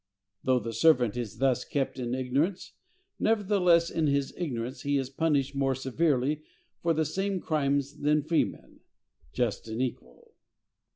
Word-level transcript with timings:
Though 0.43 0.57
the 0.57 0.73
servant 0.73 1.15
is 1.15 1.37
thus 1.37 1.63
kept 1.63 1.99
in 1.99 2.15
ignorance, 2.15 2.71
nevertheless 3.19 3.91
in 3.91 4.07
his 4.07 4.33
ignorance 4.35 4.81
he 4.81 4.97
is 4.97 5.11
punished 5.11 5.53
more 5.53 5.75
severely 5.75 6.41
for 6.81 6.91
the 6.95 7.05
same 7.05 7.39
crimes 7.39 7.99
than 7.99 8.23
freemen.—Just 8.23 9.67
and 9.67 9.79
equal! 9.79 10.33